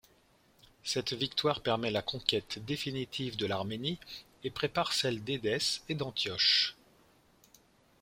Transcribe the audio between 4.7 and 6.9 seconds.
celle d’Édesse et d’Antioche.